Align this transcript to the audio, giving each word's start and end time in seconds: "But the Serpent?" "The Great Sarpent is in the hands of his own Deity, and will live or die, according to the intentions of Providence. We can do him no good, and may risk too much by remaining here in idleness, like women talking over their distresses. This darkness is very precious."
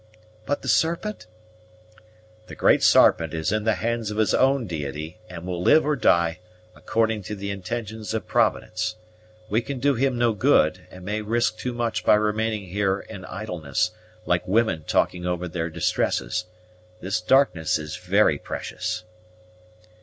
"But 0.47 0.63
the 0.63 0.67
Serpent?" 0.67 1.27
"The 2.47 2.55
Great 2.55 2.81
Sarpent 2.81 3.35
is 3.35 3.51
in 3.51 3.65
the 3.65 3.75
hands 3.75 4.09
of 4.09 4.17
his 4.17 4.33
own 4.33 4.65
Deity, 4.65 5.19
and 5.29 5.45
will 5.45 5.61
live 5.61 5.85
or 5.85 5.95
die, 5.95 6.39
according 6.75 7.21
to 7.21 7.35
the 7.35 7.51
intentions 7.51 8.11
of 8.15 8.25
Providence. 8.25 8.95
We 9.47 9.61
can 9.61 9.77
do 9.77 9.93
him 9.93 10.17
no 10.17 10.33
good, 10.33 10.87
and 10.89 11.05
may 11.05 11.21
risk 11.21 11.59
too 11.59 11.71
much 11.73 12.03
by 12.03 12.15
remaining 12.15 12.69
here 12.69 13.01
in 13.01 13.25
idleness, 13.25 13.91
like 14.25 14.47
women 14.47 14.85
talking 14.87 15.27
over 15.27 15.47
their 15.47 15.69
distresses. 15.69 16.45
This 16.99 17.21
darkness 17.21 17.77
is 17.77 17.95
very 17.97 18.39
precious." 18.39 19.03